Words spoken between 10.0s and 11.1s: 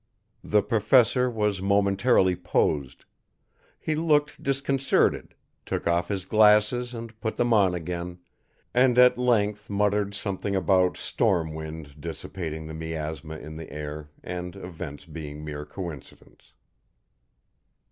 something about